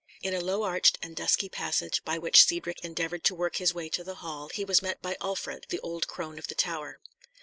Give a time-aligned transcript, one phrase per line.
[0.23, 3.87] In a low arched and dusky passage by which Cedric endeavoured to work his way
[3.89, 6.99] to the hall, he was met by Urfried, the old crone of the tower.